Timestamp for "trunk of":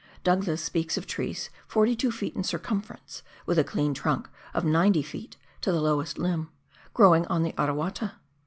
3.93-4.65